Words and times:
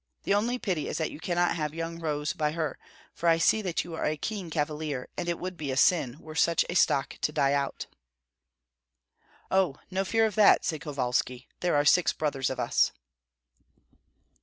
The 0.23 0.33
only 0.33 0.57
pity 0.57 0.87
is 0.87 0.97
that 0.97 1.11
you 1.11 1.19
cannot 1.19 1.55
have 1.57 1.75
young 1.75 1.99
Rohs 1.99 2.33
by 2.33 2.53
her, 2.53 2.79
for 3.13 3.29
I 3.29 3.37
see 3.37 3.61
that 3.61 3.83
you 3.83 3.93
are 3.93 4.03
a 4.03 4.17
keen 4.17 4.49
cavalier, 4.49 5.07
and 5.15 5.29
it 5.29 5.37
would 5.37 5.55
be 5.55 5.69
a 5.69 5.77
sin 5.77 6.17
were 6.19 6.33
such 6.33 6.65
a 6.67 6.73
stock 6.75 7.19
to 7.21 7.31
die 7.31 7.53
out." 7.53 7.85
"Oh, 9.51 9.75
no 9.91 10.03
fear 10.03 10.25
of 10.25 10.33
that!" 10.33 10.65
said 10.65 10.81
Kovalski; 10.81 11.47
"there 11.59 11.75
are 11.75 11.85
six 11.85 12.13
brothers 12.13 12.49
of 12.49 12.59
us." 12.59 12.93